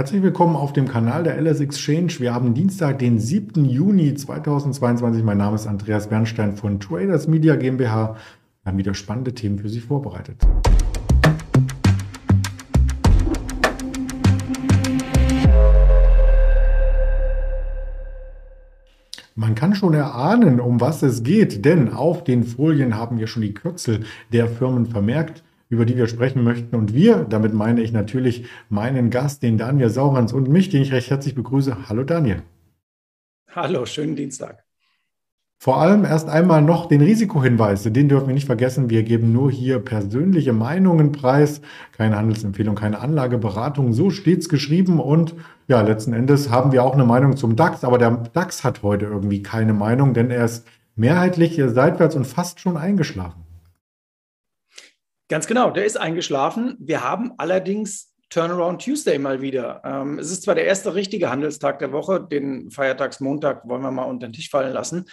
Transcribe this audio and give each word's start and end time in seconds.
Herzlich 0.00 0.22
willkommen 0.22 0.54
auf 0.54 0.72
dem 0.72 0.86
Kanal 0.86 1.24
der 1.24 1.42
LS 1.42 1.58
Exchange. 1.58 2.20
Wir 2.20 2.32
haben 2.32 2.54
Dienstag, 2.54 3.00
den 3.00 3.18
7. 3.18 3.64
Juni 3.64 4.14
2022. 4.14 5.24
Mein 5.24 5.38
Name 5.38 5.56
ist 5.56 5.66
Andreas 5.66 6.06
Bernstein 6.06 6.56
von 6.56 6.78
Traders 6.78 7.26
Media 7.26 7.56
GmbH. 7.56 8.14
Wir 8.62 8.70
haben 8.70 8.78
wieder 8.78 8.94
spannende 8.94 9.34
Themen 9.34 9.58
für 9.58 9.68
Sie 9.68 9.80
vorbereitet. 9.80 10.36
Man 19.34 19.56
kann 19.56 19.74
schon 19.74 19.94
erahnen, 19.94 20.60
um 20.60 20.80
was 20.80 21.02
es 21.02 21.24
geht, 21.24 21.64
denn 21.64 21.92
auf 21.92 22.22
den 22.22 22.44
Folien 22.44 22.94
haben 22.94 23.18
wir 23.18 23.26
schon 23.26 23.42
die 23.42 23.52
Kürzel 23.52 24.04
der 24.32 24.46
Firmen 24.46 24.86
vermerkt 24.86 25.42
über 25.68 25.84
die 25.84 25.96
wir 25.96 26.06
sprechen 26.06 26.42
möchten. 26.42 26.74
Und 26.74 26.94
wir, 26.94 27.24
damit 27.24 27.54
meine 27.54 27.82
ich 27.82 27.92
natürlich 27.92 28.44
meinen 28.68 29.10
Gast, 29.10 29.42
den 29.42 29.58
Daniel 29.58 29.90
Saurans 29.90 30.32
und 30.32 30.48
mich, 30.48 30.68
den 30.68 30.82
ich 30.82 30.92
recht 30.92 31.10
herzlich 31.10 31.34
begrüße. 31.34 31.88
Hallo 31.88 32.04
Daniel. 32.04 32.42
Hallo, 33.50 33.86
schönen 33.86 34.16
Dienstag. 34.16 34.64
Vor 35.60 35.80
allem 35.80 36.04
erst 36.04 36.28
einmal 36.28 36.62
noch 36.62 36.86
den 36.86 37.00
Risikohinweis, 37.00 37.82
den 37.82 38.08
dürfen 38.08 38.28
wir 38.28 38.34
nicht 38.34 38.46
vergessen. 38.46 38.90
Wir 38.90 39.02
geben 39.02 39.32
nur 39.32 39.50
hier 39.50 39.80
persönliche 39.80 40.52
Meinungen 40.52 41.10
preis, 41.10 41.60
keine 41.90 42.16
Handelsempfehlung, 42.16 42.76
keine 42.76 43.00
Anlageberatung. 43.00 43.92
So 43.92 44.10
steht's 44.10 44.48
geschrieben 44.48 45.00
und 45.00 45.34
ja, 45.66 45.80
letzten 45.80 46.12
Endes 46.12 46.48
haben 46.48 46.70
wir 46.70 46.84
auch 46.84 46.94
eine 46.94 47.04
Meinung 47.04 47.36
zum 47.36 47.56
DAX, 47.56 47.82
aber 47.82 47.98
der 47.98 48.10
DAX 48.32 48.62
hat 48.62 48.84
heute 48.84 49.06
irgendwie 49.06 49.42
keine 49.42 49.72
Meinung, 49.72 50.14
denn 50.14 50.30
er 50.30 50.44
ist 50.44 50.64
mehrheitlich 50.94 51.60
seitwärts 51.66 52.14
und 52.14 52.26
fast 52.26 52.60
schon 52.60 52.76
eingeschlafen. 52.76 53.47
Ganz 55.28 55.46
genau, 55.46 55.70
der 55.70 55.84
ist 55.84 55.98
eingeschlafen. 55.98 56.76
Wir 56.80 57.04
haben 57.04 57.32
allerdings 57.36 58.14
Turnaround 58.30 58.82
Tuesday 58.82 59.18
mal 59.18 59.42
wieder. 59.42 59.82
Ähm, 59.84 60.18
es 60.18 60.30
ist 60.30 60.42
zwar 60.42 60.54
der 60.54 60.64
erste 60.64 60.94
richtige 60.94 61.30
Handelstag 61.30 61.78
der 61.78 61.92
Woche, 61.92 62.20
den 62.20 62.70
Feiertagsmontag 62.70 63.68
wollen 63.68 63.82
wir 63.82 63.90
mal 63.90 64.04
unter 64.04 64.26
den 64.26 64.32
Tisch 64.32 64.50
fallen 64.50 64.72
lassen. 64.72 65.04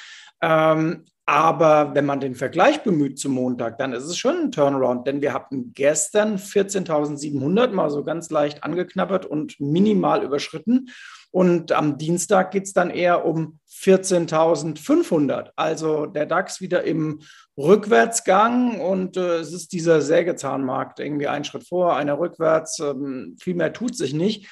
Ähm, 0.41 1.05
aber 1.25 1.95
wenn 1.95 2.05
man 2.05 2.19
den 2.19 2.35
Vergleich 2.35 2.83
bemüht 2.83 3.17
zum 3.17 3.33
Montag, 3.33 3.77
dann 3.77 3.94
ist 3.94 4.03
es 4.03 4.17
schon 4.17 4.38
ein 4.38 4.52
Turnaround, 4.52 5.07
denn 5.07 5.22
wir 5.22 5.33
hatten 5.33 5.73
gestern 5.73 6.38
14.700 6.38 7.72
mal 7.72 7.89
so 7.89 8.03
ganz 8.03 8.29
leicht 8.29 8.63
angeknabbert 8.63 9.25
und 9.25 9.59
minimal 9.59 10.23
überschritten. 10.23 10.89
Und 11.36 11.73
am 11.73 11.97
Dienstag 11.97 12.52
geht 12.52 12.64
es 12.64 12.72
dann 12.72 12.89
eher 12.89 13.25
um 13.25 13.59
14.500. 13.69 15.50
Also 15.58 16.05
der 16.05 16.25
DAX 16.25 16.61
wieder 16.61 16.86
im 16.86 17.19
Rückwärtsgang 17.58 18.80
und 18.80 19.17
äh, 19.17 19.39
es 19.39 19.52
ist 19.52 19.73
dieser 19.73 20.00
Sägezahnmarkt 20.00 21.02
irgendwie 21.02 21.28
ein 21.28 21.44
Schritt 21.44 21.67
vor, 21.67 21.97
einer 21.97 22.19
rückwärts. 22.19 22.80
Ähm, 22.80 23.36
viel 23.38 23.53
mehr 23.53 23.73
tut 23.73 23.97
sich 23.97 24.13
nicht. 24.13 24.47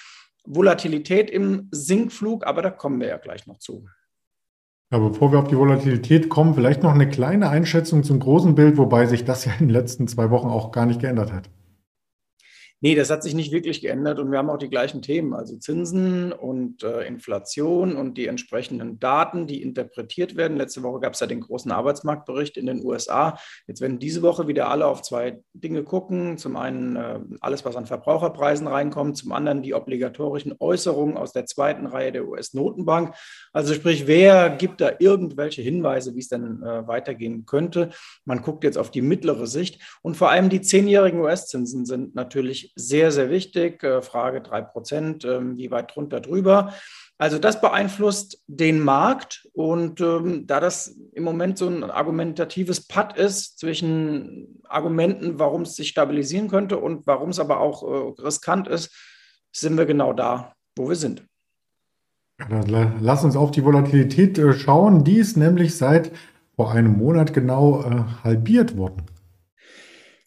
Volatilität 0.45 1.30
im 1.30 1.70
Sinkflug, 1.72 2.45
aber 2.45 2.61
da 2.61 2.70
kommen 2.70 3.00
wir 3.00 3.08
ja 3.08 3.17
gleich 3.17 3.48
noch 3.48 3.59
zu. 3.59 3.86
Ja, 4.92 5.00
bevor 5.00 5.31
wir 5.31 5.39
auf 5.39 5.48
die 5.48 5.58
Volatilität 5.58 6.28
kommen, 6.28 6.54
vielleicht 6.54 6.84
noch 6.84 6.94
eine 6.94 7.08
kleine 7.08 7.48
Einschätzung 7.48 8.04
zum 8.04 8.20
großen 8.20 8.56
Bild, 8.56 8.76
wobei 8.76 9.06
sich 9.06 9.23
das 9.23 9.45
ja 9.45 9.54
in 9.54 9.67
den 9.67 9.70
letzten 9.70 10.09
zwei 10.09 10.31
Wochen 10.31 10.50
auch 10.50 10.73
gar 10.73 10.86
nicht 10.86 11.00
geändert 11.00 11.31
hat. 11.31 11.50
Nee, 12.84 12.95
das 12.95 13.09
hat 13.09 13.23
sich 13.23 13.34
nicht 13.34 13.53
wirklich 13.53 13.80
geändert 13.80 14.20
und 14.20 14.30
wir 14.30 14.38
haben 14.38 14.50
auch 14.50 14.58
die 14.58 14.70
gleichen 14.70 15.02
Themen, 15.02 15.34
also 15.34 15.56
Zinsen 15.56 16.34
und 16.34 16.84
äh, 16.84 17.08
Inflation 17.08 17.95
und 17.95 18.17
die 18.17 18.28
entsprechenden 18.28 19.00
Daten, 19.00 19.48
die 19.48 19.62
interpretiert 19.62 20.36
werden. 20.36 20.58
Letzte 20.58 20.84
Woche 20.84 21.00
gab 21.00 21.14
es 21.14 21.22
ja 21.22 21.28
den 21.28 21.39
großen 21.39 21.72
Arbeitsmarktbericht 21.72 22.58
in 22.58 22.66
den 22.66 22.84
USA. 22.84 23.38
Jetzt 23.67 23.80
werden 23.80 24.00
diese 24.00 24.22
Woche 24.22 24.50
wieder 24.50 24.70
alle 24.70 24.86
auf 24.86 25.02
zwei 25.02 25.39
Dinge 25.54 25.84
gucken. 25.84 26.38
Zum 26.38 26.58
einen 26.58 26.98
äh, 26.98 27.22
alles, 27.39 27.64
was 27.64 27.78
an 27.78 27.86
Verbraucherpreisen 27.86 28.67
reinkommt, 28.67 29.16
zum 29.16 29.31
anderen 29.31 29.61
die 29.61 29.73
obligatorischen 29.73 30.54
Äußerungen 30.59 31.16
aus 31.16 31.31
der 31.31 31.45
zweiten 31.45 31.86
Reihe 31.86 32.11
der 32.11 32.28
US-Notenbank. 32.28 33.16
Also 33.54 33.76
sprich, 33.76 34.08
wer 34.08 34.50
gibt 34.50 34.81
da 34.81 34.92
irgendwelche 35.00 35.61
Hinweise, 35.61 36.15
wie 36.15 36.20
es 36.20 36.27
denn 36.27 36.61
äh, 36.61 36.86
weitergehen 36.86 37.45
könnte? 37.45 37.92
Man 38.26 38.42
guckt 38.42 38.65
jetzt 38.65 38.77
auf 38.77 38.92
die 38.92 39.02
mittlere 39.02 39.48
Sicht 39.48 39.82
und 40.02 40.17
vor 40.17 40.32
allem 40.32 40.50
die 40.50 40.60
zehnjährigen 40.60 41.21
US-Zinsen 41.21 41.86
sind 41.86 42.14
natürlich 42.14 42.73
sehr, 42.76 43.11
sehr 43.11 43.30
wichtig. 43.30 43.84
Äh, 43.84 44.02
Frage 44.02 44.42
3 44.42 44.61
Prozent, 44.61 45.26
ähm, 45.26 45.58
wie 45.58 45.72
weit 45.72 45.95
drunter 45.95 46.20
drüber. 46.20 46.73
Also 47.17 47.38
das 47.38 47.61
beeinflusst 47.61 48.44
den 48.48 48.80
Markt 48.82 49.48
und 49.54 50.02
ähm, 50.02 50.48
da 50.48 50.60
das 50.60 50.95
im 51.14 51.23
Moment 51.23 51.58
so 51.58 51.67
ein 51.67 51.83
argumentatives 51.83 52.88
Patt 52.88 53.17
ist 53.17 53.60
zwischen 53.60 54.62
Argumenten, 54.67 55.39
warum 55.39 55.62
es 55.62 55.76
sich 55.76 55.89
stabilisieren 55.89 56.50
könnte 56.50 56.78
und 56.78 57.06
warum 57.06 57.30
es 57.30 57.39
aber 57.39 57.60
auch 57.60 57.83
äh, 57.83 58.22
riskant 58.22 58.67
ist, 58.67 58.92
sind 59.52 59.78
wir 59.78 59.86
genau 59.86 60.14
da, 60.14 60.54
wo 60.76 60.89
wir 60.89 60.95
sind. 60.95 61.23
Lass 62.50 63.23
uns 63.23 63.36
auf 63.36 63.52
die 63.52 63.64
Volatilität 63.64 64.38
äh, 64.38 64.54
schauen. 64.54 65.04
Die 65.04 65.17
ist 65.17 65.38
nämlich 65.38 65.78
seit 65.78 66.12
vor 66.56 66.72
einem 66.72 66.98
Monat 66.98 67.33
genau 67.33 67.83
äh, 67.83 68.04
halbiert 68.23 68.76
worden. 68.76 69.04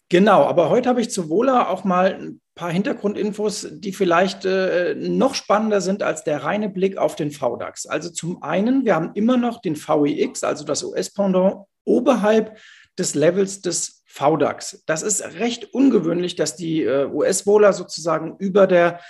Genau, 0.09 0.43
aber 0.43 0.69
heute 0.69 0.87
habe 0.87 1.01
ich 1.01 1.09
zu 1.09 1.29
Wohler 1.29 1.69
auch 1.69 1.83
mal 1.83 2.13
ein 2.13 2.41
paar 2.55 2.71
Hintergrundinfos, 2.71 3.67
die 3.71 3.91
vielleicht 3.91 4.45
äh, 4.45 4.95
noch 4.95 5.35
spannender 5.35 5.81
sind 5.81 6.01
als 6.01 6.23
der 6.23 6.43
reine 6.43 6.69
Blick 6.69 6.97
auf 6.97 7.15
den 7.15 7.31
VDAX. 7.31 7.85
Also 7.85 8.09
zum 8.09 8.41
einen, 8.41 8.85
wir 8.85 8.95
haben 8.95 9.11
immer 9.15 9.35
noch 9.35 9.61
den 9.61 9.75
VIX, 9.75 10.43
also 10.43 10.63
das 10.63 10.83
US-Pendant, 10.83 11.65
oberhalb 11.83 12.57
des 12.97 13.15
Levels 13.15 13.61
des 13.61 14.03
VDAX. 14.05 14.83
Das 14.85 15.03
ist 15.03 15.21
recht 15.39 15.73
ungewöhnlich, 15.73 16.35
dass 16.35 16.55
die 16.55 16.83
äh, 16.83 17.05
US-Wohler 17.05 17.73
sozusagen 17.73 18.37
über 18.39 18.65
der 18.65 19.01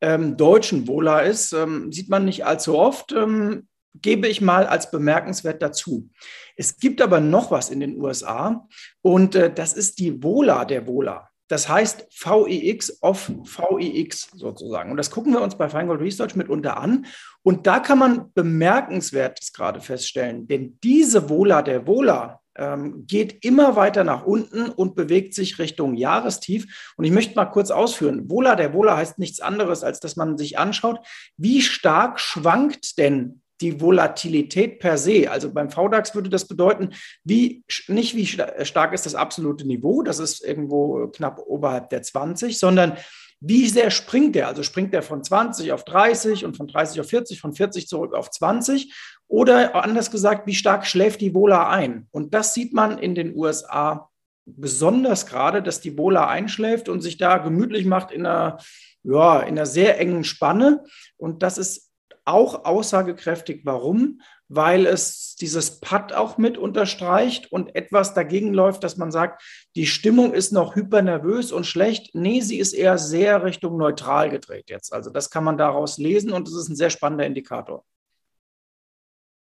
ähm, 0.00 0.36
deutschen 0.36 0.88
Wohler 0.88 1.22
ist. 1.22 1.52
Ähm, 1.52 1.92
sieht 1.92 2.08
man 2.08 2.24
nicht 2.24 2.46
allzu 2.46 2.78
oft. 2.78 3.12
Ähm, 3.12 3.68
gebe 4.02 4.28
ich 4.28 4.40
mal 4.40 4.66
als 4.66 4.90
bemerkenswert 4.90 5.62
dazu. 5.62 6.08
Es 6.56 6.78
gibt 6.78 7.02
aber 7.02 7.20
noch 7.20 7.50
was 7.50 7.70
in 7.70 7.80
den 7.80 8.00
USA 8.00 8.66
und 9.02 9.34
äh, 9.34 9.52
das 9.52 9.72
ist 9.72 9.98
die 9.98 10.22
Vola 10.22 10.64
der 10.64 10.86
Vola. 10.86 11.28
Das 11.48 11.68
heißt 11.68 12.06
VEX 12.10 13.02
auf 13.02 13.28
VEX 13.28 14.30
sozusagen. 14.34 14.90
Und 14.90 14.96
das 14.96 15.12
gucken 15.12 15.32
wir 15.32 15.42
uns 15.42 15.56
bei 15.56 15.68
Feingold 15.68 16.00
Research 16.00 16.34
mitunter 16.34 16.76
an. 16.76 17.06
Und 17.42 17.68
da 17.68 17.78
kann 17.78 17.98
man 17.98 18.32
Bemerkenswertes 18.32 19.52
gerade 19.52 19.80
feststellen. 19.80 20.48
Denn 20.48 20.78
diese 20.82 21.30
Vola 21.30 21.62
der 21.62 21.86
Vola 21.86 22.40
ähm, 22.56 23.06
geht 23.06 23.44
immer 23.44 23.76
weiter 23.76 24.02
nach 24.02 24.24
unten 24.24 24.70
und 24.70 24.96
bewegt 24.96 25.34
sich 25.34 25.60
Richtung 25.60 25.94
Jahrestief. 25.94 26.92
Und 26.96 27.04
ich 27.04 27.12
möchte 27.12 27.36
mal 27.36 27.44
kurz 27.46 27.70
ausführen. 27.70 28.28
Vola 28.28 28.56
der 28.56 28.74
Vola 28.74 28.96
heißt 28.96 29.20
nichts 29.20 29.40
anderes, 29.40 29.84
als 29.84 30.00
dass 30.00 30.16
man 30.16 30.36
sich 30.38 30.58
anschaut, 30.58 30.98
wie 31.36 31.62
stark 31.62 32.18
schwankt 32.18 32.98
denn 32.98 33.42
die 33.60 33.80
Volatilität 33.80 34.78
per 34.78 34.98
se. 34.98 35.30
Also 35.30 35.52
beim 35.52 35.70
VDAX 35.70 36.14
würde 36.14 36.30
das 36.30 36.46
bedeuten, 36.46 36.90
wie, 37.24 37.64
nicht 37.88 38.14
wie 38.14 38.26
stark 38.26 38.92
ist 38.92 39.06
das 39.06 39.14
absolute 39.14 39.66
Niveau, 39.66 40.02
das 40.02 40.18
ist 40.18 40.44
irgendwo 40.44 41.08
knapp 41.08 41.38
oberhalb 41.38 41.90
der 41.90 42.02
20, 42.02 42.58
sondern 42.58 42.96
wie 43.40 43.68
sehr 43.68 43.90
springt 43.90 44.34
der? 44.34 44.48
Also 44.48 44.62
springt 44.62 44.94
der 44.94 45.02
von 45.02 45.22
20 45.22 45.72
auf 45.72 45.84
30 45.84 46.44
und 46.44 46.56
von 46.56 46.66
30 46.66 47.00
auf 47.00 47.08
40, 47.08 47.40
von 47.40 47.52
40 47.52 47.86
zurück 47.86 48.14
auf 48.14 48.30
20? 48.30 48.94
Oder 49.28 49.74
anders 49.74 50.10
gesagt, 50.10 50.46
wie 50.46 50.54
stark 50.54 50.86
schläft 50.86 51.20
die 51.20 51.34
Vola 51.34 51.68
ein? 51.68 52.06
Und 52.10 52.32
das 52.32 52.54
sieht 52.54 52.72
man 52.72 52.98
in 52.98 53.14
den 53.14 53.36
USA 53.36 54.08
besonders 54.46 55.26
gerade, 55.26 55.62
dass 55.62 55.80
die 55.80 55.98
Vola 55.98 56.28
einschläft 56.28 56.88
und 56.88 57.00
sich 57.02 57.18
da 57.18 57.38
gemütlich 57.38 57.84
macht 57.84 58.10
in 58.10 58.24
einer, 58.24 58.58
ja, 59.02 59.40
in 59.40 59.50
einer 59.50 59.66
sehr 59.66 60.00
engen 60.00 60.24
Spanne. 60.24 60.84
Und 61.16 61.42
das 61.42 61.58
ist 61.58 61.90
auch 62.26 62.64
aussagekräftig. 62.64 63.62
Warum? 63.64 64.20
Weil 64.48 64.86
es 64.86 65.36
dieses 65.36 65.80
Pad 65.80 66.12
auch 66.12 66.38
mit 66.38 66.58
unterstreicht 66.58 67.50
und 67.50 67.74
etwas 67.74 68.14
dagegen 68.14 68.52
läuft, 68.52 68.84
dass 68.84 68.96
man 68.96 69.10
sagt, 69.10 69.42
die 69.74 69.86
Stimmung 69.86 70.32
ist 70.32 70.52
noch 70.52 70.76
hypernervös 70.76 71.52
und 71.52 71.66
schlecht. 71.66 72.14
Nee, 72.14 72.40
sie 72.40 72.58
ist 72.58 72.72
eher 72.72 72.98
sehr 72.98 73.44
Richtung 73.44 73.76
neutral 73.76 74.30
gedreht 74.30 74.68
jetzt. 74.68 74.92
Also 74.92 75.10
das 75.10 75.30
kann 75.30 75.44
man 75.44 75.56
daraus 75.58 75.98
lesen 75.98 76.32
und 76.32 76.48
es 76.48 76.54
ist 76.54 76.68
ein 76.68 76.76
sehr 76.76 76.90
spannender 76.90 77.26
Indikator. 77.26 77.84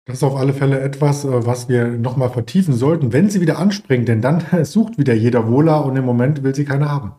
Das 0.09 0.17
ist 0.17 0.23
auf 0.23 0.37
alle 0.37 0.55
Fälle 0.55 0.81
etwas, 0.81 1.26
äh, 1.26 1.47
was 1.47 1.69
wir 1.69 1.87
nochmal 1.87 2.31
vertiefen 2.31 2.75
sollten, 2.75 3.12
wenn 3.12 3.29
sie 3.29 3.43
wieder 3.43 3.59
anspringt, 3.59 4.09
denn 4.09 4.23
dann 4.23 4.43
sucht 4.64 4.97
wieder 4.97 5.12
jeder 5.12 5.49
Wohler 5.49 5.85
und 5.85 5.97
im 5.97 6.05
Moment 6.05 6.43
will 6.43 6.55
sie 6.55 6.64
keine 6.64 6.91
haben. 6.91 7.12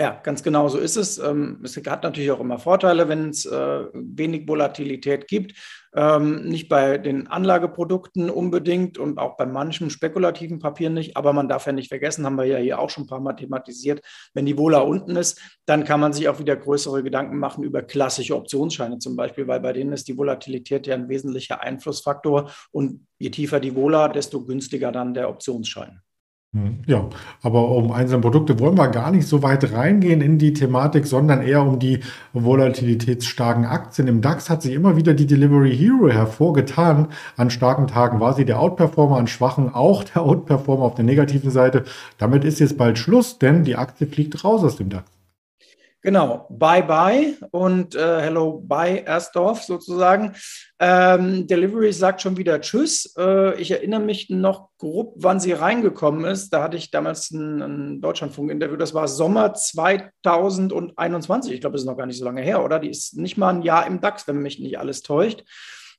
Ja, 0.00 0.20
ganz 0.22 0.44
genau 0.44 0.68
so 0.68 0.78
ist 0.78 0.94
es. 0.96 1.18
Ähm, 1.18 1.60
es 1.64 1.76
hat 1.76 2.04
natürlich 2.04 2.30
auch 2.30 2.38
immer 2.38 2.60
Vorteile, 2.60 3.08
wenn 3.08 3.30
es 3.30 3.44
äh, 3.46 3.84
wenig 3.92 4.46
Volatilität 4.46 5.26
gibt. 5.26 5.54
Ähm, 5.92 6.44
nicht 6.44 6.68
bei 6.68 6.98
den 6.98 7.26
Anlageprodukten 7.26 8.30
unbedingt 8.30 8.96
und 8.96 9.18
auch 9.18 9.36
bei 9.36 9.44
manchen 9.44 9.90
spekulativen 9.90 10.60
Papieren 10.60 10.94
nicht. 10.94 11.16
Aber 11.16 11.32
man 11.32 11.48
darf 11.48 11.66
ja 11.66 11.72
nicht 11.72 11.88
vergessen, 11.88 12.24
haben 12.24 12.36
wir 12.36 12.44
ja 12.44 12.58
hier 12.58 12.78
auch 12.78 12.90
schon 12.90 13.04
ein 13.04 13.06
paar 13.08 13.18
Mal 13.18 13.32
thematisiert, 13.32 14.00
wenn 14.34 14.46
die 14.46 14.56
Vola 14.56 14.78
unten 14.78 15.16
ist, 15.16 15.40
dann 15.66 15.82
kann 15.82 15.98
man 15.98 16.12
sich 16.12 16.28
auch 16.28 16.38
wieder 16.38 16.54
größere 16.54 17.02
Gedanken 17.02 17.38
machen 17.38 17.64
über 17.64 17.82
klassische 17.82 18.36
Optionsscheine 18.36 19.00
zum 19.00 19.16
Beispiel, 19.16 19.48
weil 19.48 19.58
bei 19.58 19.72
denen 19.72 19.92
ist 19.92 20.06
die 20.06 20.16
Volatilität 20.16 20.86
ja 20.86 20.94
ein 20.94 21.08
wesentlicher 21.08 21.60
Einflussfaktor. 21.60 22.52
Und 22.70 23.04
je 23.18 23.30
tiefer 23.30 23.58
die 23.58 23.74
Vola, 23.74 24.06
desto 24.08 24.44
günstiger 24.44 24.92
dann 24.92 25.12
der 25.12 25.28
Optionsschein. 25.28 26.02
Hm, 26.54 26.78
ja, 26.86 27.06
aber 27.42 27.68
um 27.68 27.92
einzelne 27.92 28.22
Produkte 28.22 28.58
wollen 28.58 28.78
wir 28.78 28.88
gar 28.88 29.10
nicht 29.10 29.28
so 29.28 29.42
weit 29.42 29.70
reingehen 29.72 30.22
in 30.22 30.38
die 30.38 30.54
Thematik, 30.54 31.06
sondern 31.06 31.42
eher 31.42 31.62
um 31.62 31.78
die 31.78 32.00
volatilitätsstarken 32.32 33.66
Aktien. 33.66 34.08
Im 34.08 34.22
DAX 34.22 34.48
hat 34.48 34.62
sich 34.62 34.72
immer 34.72 34.96
wieder 34.96 35.12
die 35.12 35.26
Delivery 35.26 35.76
Hero 35.76 36.08
hervorgetan. 36.08 37.08
An 37.36 37.50
starken 37.50 37.86
Tagen 37.86 38.18
war 38.20 38.32
sie 38.32 38.46
der 38.46 38.60
Outperformer, 38.60 39.18
an 39.18 39.26
schwachen 39.26 39.74
auch 39.74 40.04
der 40.04 40.22
Outperformer 40.22 40.84
auf 40.84 40.94
der 40.94 41.04
negativen 41.04 41.50
Seite. 41.50 41.84
Damit 42.16 42.44
ist 42.44 42.60
jetzt 42.60 42.78
bald 42.78 42.98
Schluss, 42.98 43.38
denn 43.38 43.64
die 43.64 43.76
Aktie 43.76 44.06
fliegt 44.06 44.42
raus 44.42 44.64
aus 44.64 44.76
dem 44.76 44.88
DAX. 44.88 45.17
Genau, 46.08 46.46
bye 46.48 46.82
bye 46.82 47.36
und 47.50 47.94
äh, 47.94 48.22
hello 48.22 48.64
bye 48.66 49.04
Ersdorf 49.04 49.64
sozusagen. 49.64 50.34
Ähm, 50.78 51.46
Delivery 51.46 51.92
sagt 51.92 52.22
schon 52.22 52.38
wieder 52.38 52.62
Tschüss. 52.62 53.14
Äh, 53.18 53.60
ich 53.60 53.72
erinnere 53.72 54.00
mich 54.00 54.30
noch 54.30 54.70
grob, 54.78 55.12
wann 55.16 55.38
sie 55.38 55.52
reingekommen 55.52 56.24
ist. 56.24 56.48
Da 56.48 56.62
hatte 56.62 56.78
ich 56.78 56.90
damals 56.90 57.30
ein, 57.30 57.60
ein 57.60 58.00
Deutschlandfunk-Interview. 58.00 58.76
Das 58.76 58.94
war 58.94 59.06
Sommer 59.06 59.52
2021. 59.52 61.52
Ich 61.52 61.60
glaube, 61.60 61.74
das 61.74 61.82
ist 61.82 61.86
noch 61.86 61.98
gar 61.98 62.06
nicht 62.06 62.18
so 62.18 62.24
lange 62.24 62.40
her, 62.40 62.64
oder? 62.64 62.78
Die 62.78 62.88
ist 62.88 63.18
nicht 63.18 63.36
mal 63.36 63.50
ein 63.50 63.60
Jahr 63.60 63.86
im 63.86 64.00
DAX, 64.00 64.26
wenn 64.26 64.38
mich 64.38 64.58
nicht 64.60 64.78
alles 64.78 65.02
täuscht. 65.02 65.44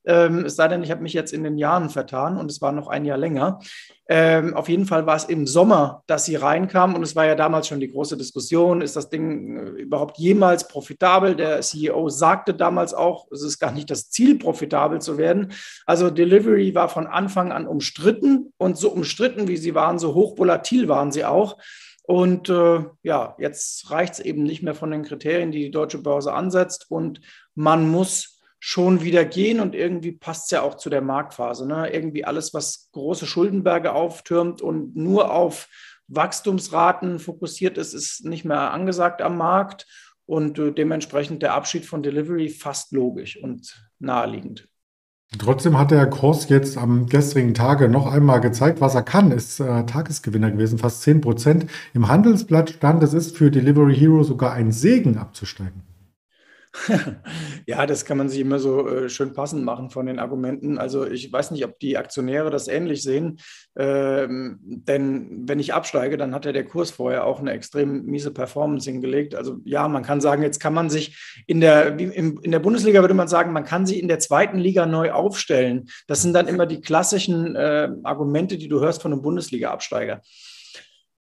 Ähm, 0.09 0.45
es 0.45 0.55
sei 0.55 0.67
denn, 0.67 0.81
ich 0.81 0.89
habe 0.89 1.03
mich 1.03 1.13
jetzt 1.13 1.31
in 1.31 1.43
den 1.43 1.59
Jahren 1.59 1.91
vertan 1.91 2.37
und 2.37 2.49
es 2.49 2.61
war 2.61 2.71
noch 2.71 2.87
ein 2.87 3.05
Jahr 3.05 3.17
länger. 3.19 3.59
Ähm, 4.07 4.55
auf 4.55 4.67
jeden 4.67 4.87
Fall 4.87 5.05
war 5.05 5.15
es 5.15 5.25
im 5.25 5.45
Sommer, 5.45 6.01
dass 6.07 6.25
sie 6.25 6.35
reinkam 6.35 6.95
und 6.95 7.03
es 7.03 7.15
war 7.15 7.27
ja 7.27 7.35
damals 7.35 7.67
schon 7.67 7.79
die 7.79 7.91
große 7.91 8.17
Diskussion, 8.17 8.81
ist 8.81 8.95
das 8.95 9.11
Ding 9.11 9.55
äh, 9.55 9.81
überhaupt 9.81 10.17
jemals 10.17 10.67
profitabel? 10.67 11.35
Der 11.35 11.61
CEO 11.61 12.09
sagte 12.09 12.55
damals 12.55 12.95
auch, 12.95 13.27
es 13.31 13.43
ist 13.43 13.59
gar 13.59 13.71
nicht 13.71 13.91
das 13.91 14.09
Ziel, 14.09 14.39
profitabel 14.39 14.99
zu 14.99 15.19
werden. 15.19 15.53
Also 15.85 16.09
Delivery 16.09 16.73
war 16.73 16.89
von 16.89 17.05
Anfang 17.05 17.51
an 17.51 17.67
umstritten 17.67 18.51
und 18.57 18.77
so 18.79 18.89
umstritten, 18.89 19.47
wie 19.47 19.57
sie 19.57 19.75
waren, 19.75 19.99
so 19.99 20.15
hochvolatil 20.15 20.87
waren 20.87 21.11
sie 21.11 21.23
auch. 21.23 21.59
Und 22.01 22.49
äh, 22.49 22.83
ja, 23.03 23.35
jetzt 23.37 23.91
reicht 23.91 24.13
es 24.13 24.19
eben 24.21 24.41
nicht 24.41 24.63
mehr 24.63 24.73
von 24.73 24.89
den 24.89 25.03
Kriterien, 25.03 25.51
die 25.51 25.65
die 25.65 25.71
deutsche 25.71 25.99
Börse 25.99 26.33
ansetzt 26.33 26.87
und 26.89 27.21
man 27.53 27.87
muss 27.87 28.38
schon 28.59 29.01
wieder 29.01 29.23
gehen 29.23 29.59
und 29.59 29.73
irgendwie 29.73 30.11
passt 30.11 30.45
es 30.45 30.51
ja 30.51 30.61
auch 30.61 30.75
zu 30.75 30.89
der 30.89 31.01
Marktphase. 31.01 31.65
Ne? 31.65 31.91
Irgendwie 31.93 32.25
alles, 32.25 32.53
was 32.53 32.89
große 32.91 33.25
Schuldenberge 33.25 33.93
auftürmt 33.93 34.61
und 34.61 34.95
nur 34.95 35.31
auf 35.31 35.67
Wachstumsraten 36.07 37.19
fokussiert 37.19 37.77
ist, 37.77 37.93
ist 37.93 38.25
nicht 38.25 38.43
mehr 38.43 38.71
angesagt 38.71 39.21
am 39.21 39.37
Markt 39.37 39.87
und 40.25 40.59
äh, 40.59 40.71
dementsprechend 40.71 41.41
der 41.41 41.53
Abschied 41.53 41.85
von 41.85 42.03
Delivery 42.03 42.49
fast 42.49 42.91
logisch 42.91 43.41
und 43.41 43.81
naheliegend. 43.99 44.67
Trotzdem 45.37 45.77
hat 45.77 45.91
der 45.91 46.07
Kurs 46.07 46.49
jetzt 46.49 46.75
am 46.75 47.05
gestrigen 47.05 47.53
Tage 47.53 47.87
noch 47.87 48.11
einmal 48.11 48.41
gezeigt, 48.41 48.81
was 48.81 48.95
er 48.95 49.03
kann. 49.03 49.31
Ist 49.31 49.59
äh, 49.59 49.85
Tagesgewinner 49.85 50.49
gewesen, 50.49 50.79
fast 50.79 51.03
10 51.03 51.21
Prozent. 51.21 51.67
Im 51.93 52.07
Handelsblatt 52.07 52.71
stand, 52.71 53.03
es 53.03 53.13
ist 53.13 53.37
für 53.37 53.51
Delivery 53.51 53.95
Hero 53.95 54.23
sogar 54.23 54.53
ein 54.53 54.71
Segen 54.71 55.17
abzusteigen. 55.17 55.83
ja, 57.65 57.85
das 57.87 58.05
kann 58.05 58.17
man 58.17 58.29
sich 58.29 58.39
immer 58.39 58.59
so 58.59 58.87
äh, 58.87 59.09
schön 59.09 59.33
passend 59.33 59.63
machen 59.63 59.89
von 59.89 60.05
den 60.05 60.19
Argumenten. 60.19 60.77
Also 60.77 61.05
ich 61.05 61.31
weiß 61.31 61.51
nicht, 61.51 61.65
ob 61.65 61.79
die 61.79 61.97
Aktionäre 61.97 62.51
das 62.51 62.67
ähnlich 62.67 63.01
sehen, 63.01 63.39
ähm, 63.75 64.59
denn 64.61 65.47
wenn 65.47 65.59
ich 65.59 65.73
absteige, 65.73 66.17
dann 66.17 66.35
hat 66.35 66.45
ja 66.45 66.51
der 66.51 66.65
Kurs 66.65 66.91
vorher 66.91 67.25
auch 67.25 67.39
eine 67.39 67.51
extrem 67.51 68.05
miese 68.05 68.31
Performance 68.31 68.89
hingelegt. 68.89 69.33
Also 69.33 69.57
ja, 69.65 69.87
man 69.87 70.03
kann 70.03 70.21
sagen, 70.21 70.43
jetzt 70.43 70.59
kann 70.59 70.73
man 70.73 70.89
sich 70.91 71.43
in 71.47 71.59
der, 71.59 71.97
in, 71.97 72.37
in 72.37 72.51
der 72.51 72.59
Bundesliga 72.59 73.01
würde 73.01 73.15
man 73.15 73.27
sagen, 73.27 73.51
man 73.51 73.65
kann 73.65 73.87
sich 73.87 73.99
in 73.99 74.07
der 74.07 74.19
zweiten 74.19 74.59
Liga 74.59 74.85
neu 74.85 75.11
aufstellen. 75.11 75.89
Das 76.07 76.21
sind 76.21 76.33
dann 76.33 76.47
immer 76.47 76.67
die 76.67 76.81
klassischen 76.81 77.55
äh, 77.55 77.89
Argumente, 78.03 78.57
die 78.57 78.67
du 78.67 78.79
hörst 78.79 79.01
von 79.01 79.11
einem 79.11 79.23
Bundesliga-Absteiger. 79.23 80.21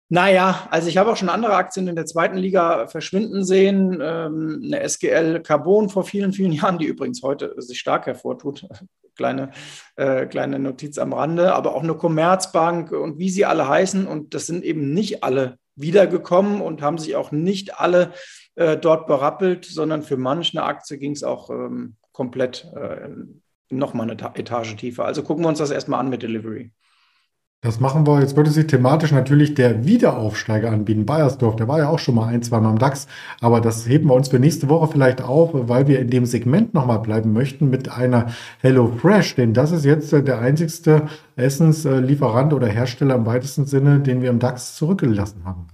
Naja, 0.10 0.68
also 0.70 0.88
ich 0.88 0.98
habe 0.98 1.12
auch 1.12 1.18
schon 1.18 1.30
andere 1.30 1.56
Aktien 1.56 1.88
in 1.88 1.96
der 1.96 2.06
zweiten 2.06 2.38
Liga 2.38 2.88
verschwinden 2.88 3.44
sehen. 3.44 4.00
Ähm, 4.02 4.62
eine 4.64 4.88
SGL 4.88 5.42
Carbon 5.42 5.90
vor 5.90 6.04
vielen, 6.04 6.32
vielen 6.32 6.52
Jahren, 6.54 6.78
die 6.78 6.86
übrigens 6.86 7.24
heute 7.24 7.54
sich 7.58 7.80
stark 7.80 8.06
hervortut. 8.06 8.68
Kleine, 9.18 9.52
äh, 9.96 10.26
kleine 10.26 10.60
Notiz 10.60 10.98
am 10.98 11.14
Rande, 11.14 11.56
aber 11.56 11.74
auch 11.74 11.84
eine 11.84 11.96
Commerzbank 11.96 12.92
und 12.92 13.18
wie 13.18 13.30
sie 13.30 13.46
alle 13.46 13.66
heißen. 13.66 14.08
Und 14.08 14.34
das 14.34 14.46
sind 14.46 14.66
eben 14.66 14.94
nicht 14.94 15.24
alle 15.24 15.58
wiedergekommen 15.78 16.60
und 16.60 16.82
haben 16.82 16.98
sich 16.98 17.16
auch 17.16 17.32
nicht 17.32 17.80
alle 17.80 18.12
äh, 18.56 18.76
dort 18.76 19.08
berappelt, 19.08 19.64
sondern 19.64 20.04
für 20.04 20.18
manche 20.18 20.62
Aktie 20.62 20.98
ging 20.98 21.14
es 21.14 21.24
auch 21.24 21.50
ähm, 21.50 21.96
komplett 22.12 22.70
äh, 22.76 23.08
nochmal 23.70 24.10
eine 24.10 24.22
Etage 24.36 24.76
tiefer. 24.76 25.06
Also 25.06 25.24
gucken 25.24 25.46
wir 25.46 25.50
uns 25.50 25.60
das 25.60 25.72
erstmal 25.72 26.02
an 26.02 26.10
mit 26.10 26.22
Delivery. 26.22 26.74
Das 27.66 27.80
machen 27.80 28.06
wir. 28.06 28.20
Jetzt 28.20 28.38
würde 28.38 28.52
sich 28.52 28.68
thematisch 28.68 29.12
natürlich 29.12 29.56
der 29.56 29.86
Wiederaufsteiger 29.86 30.70
anbieten. 30.70 31.08
Bayersdorf, 31.08 31.56
der 31.56 31.68
war 31.68 31.80
ja 31.80 31.90
auch 31.90 31.98
schon 31.98 32.14
mal 32.14 32.28
ein, 32.28 32.44
zwei 32.44 32.60
Mal 32.60 32.70
im 32.70 32.78
DAX. 32.78 33.08
Aber 33.42 33.60
das 33.60 33.90
heben 33.90 34.08
wir 34.08 34.14
uns 34.14 34.28
für 34.28 34.38
nächste 34.38 34.70
Woche 34.70 34.88
vielleicht 34.92 35.24
auf, 35.24 35.50
weil 35.52 35.88
wir 35.88 36.00
in 36.00 36.12
dem 36.12 36.28
Segment 36.28 36.76
nochmal 36.76 37.00
bleiben 37.00 37.34
möchten 37.34 37.72
mit 37.72 37.90
einer 37.92 38.28
Hello 38.62 38.94
Fresh. 38.96 39.34
Denn 39.34 39.56
das 39.56 39.72
ist 39.72 39.84
jetzt 39.84 40.12
der 40.12 40.38
einzigste 40.38 41.08
Essenslieferant 41.38 42.54
oder 42.54 42.68
Hersteller 42.68 43.16
im 43.16 43.26
weitesten 43.26 43.66
Sinne, 43.66 44.00
den 44.00 44.22
wir 44.22 44.30
im 44.30 44.38
DAX 44.38 44.76
zurückgelassen 44.76 45.42
haben. 45.44 45.66